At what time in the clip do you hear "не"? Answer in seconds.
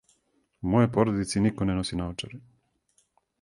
1.71-1.75